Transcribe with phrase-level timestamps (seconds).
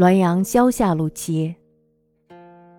[0.00, 1.54] 滦阳萧下路七。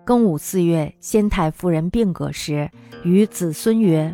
[0.04, 2.68] 庚午四月，先太夫人病革时，
[3.04, 4.12] 与子孙曰：“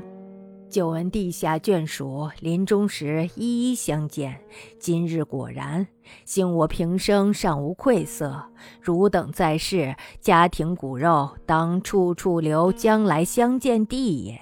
[0.69, 4.39] 久闻地下眷属临终时一一相见，
[4.79, 5.87] 今日果然。
[6.27, 8.45] 幸我平生尚无愧色，
[8.83, 14.39] 汝等在世，家庭骨肉当处处留将来相见地也。”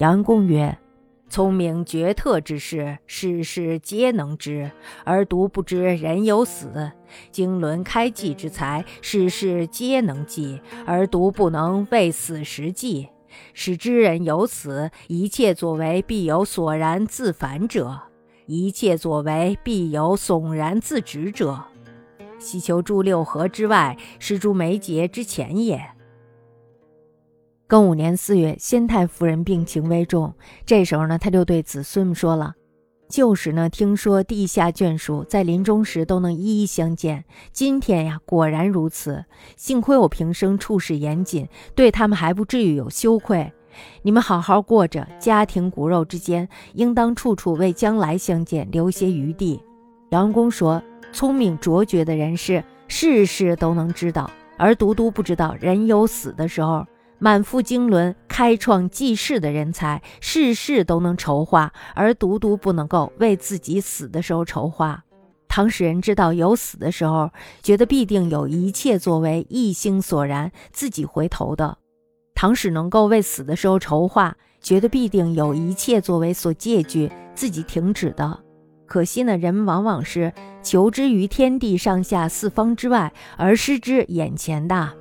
[0.00, 0.78] 杨公曰。
[1.32, 4.70] 聪明绝特之事，事事皆能知，
[5.02, 6.68] 而独不知人有死；
[7.30, 13.08] 经纶开济之才，事事皆能济，而独不能为死时济。
[13.54, 17.98] 使知人有死，一切作为必有索然自反者，
[18.44, 21.58] 一切作为必有悚然自止者。
[22.38, 25.82] 希求诸六合之外，是诸眉睫之前也。
[27.72, 30.34] 庚午年四月，先太夫人病情危重。
[30.66, 32.52] 这时候呢，他就对子孙们说了
[33.08, 37.24] ：“旧时呢，听说地下眷属在临终时都能一一相见。
[37.50, 39.24] 今天呀，果然如此。
[39.56, 43.50] 幸亏我平生处事严谨，对他们还不至于有羞愧。
[44.02, 49.58] 你们好好过着，家庭骨肉之间，应当处处为将来相见留些余地。”
[50.12, 56.86] 杨公说：“聪明卓绝的人士，事事都能知道，而独独不知道人有死的时候。”
[57.22, 65.04] 满腹经纶、开创济世的人才，事事都能筹划，而独独不能够为自己死的时候筹划。
[65.46, 67.30] 唐使人知道有死的时候，
[67.62, 71.76] 觉得必定有一切作为一心所然，自己回头的；
[72.34, 78.40] 唐使能够为死的时候筹划，觉得必定有一切作为所戒惧，自己停止的。
[78.84, 84.94] 可惜呢，人们往往是求之于天地上下四方之外，而失之眼前的。